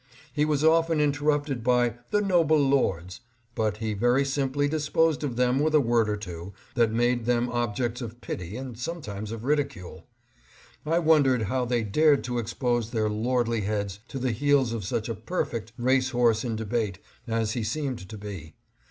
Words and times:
He 0.33 0.45
was 0.45 0.63
often 0.63 0.99
interrupted 0.99 1.63
by" 1.63 1.93
the 2.09 2.21
noble 2.21 2.57
Lords," 2.57 3.19
but 3.53 3.77
he 3.77 3.93
very 3.93 4.25
simply 4.25 4.67
disposed 4.67 5.23
of 5.23 5.35
them 5.35 5.59
with 5.59 5.75
a 5.75 5.79
word 5.79 6.09
or 6.09 6.17
two 6.17 6.53
that 6.73 6.91
made 6.91 7.25
them 7.25 7.49
objects 7.51 8.01
of 8.01 8.19
pity 8.19 8.57
and 8.57 8.75
sometimes 8.79 9.31
of 9.31 9.43
ridicule. 9.43 10.07
I 10.87 10.97
wondered 10.97 11.43
how 11.43 11.65
they 11.65 11.83
dared 11.83 12.23
to 12.23 12.39
expose 12.39 12.89
their 12.89 13.09
lordly 13.11 13.61
heads 13.61 13.99
to 14.07 14.17
the 14.17 14.31
heels 14.31 14.73
of 14.73 14.83
such 14.85 15.07
a 15.07 15.13
perfect 15.13 15.71
race 15.77 16.09
horse 16.09 16.43
in 16.43 16.55
debate 16.55 16.97
as 17.27 17.51
he 17.51 17.63
seemed 17.63 18.09
to 18.09 18.17
be. 18.17 18.55